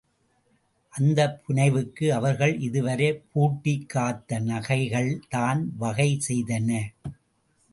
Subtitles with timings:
[0.93, 6.69] அந்தப் புனைவுக்கு அவர்கள் இது வரை பூட்டிக் காத்த நகைகள்தான் வகை செய்தன.